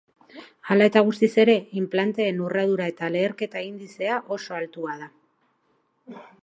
Hala 0.69 0.87
eta 0.91 1.03
guztiz 1.09 1.29
ere, 1.43 1.55
inplanteen 1.81 2.41
urradura 2.47 2.89
eta 2.95 3.11
leherketa 3.17 3.65
indizea 3.69 4.19
oso 4.39 4.61
altua 4.63 5.01
da. 5.05 5.13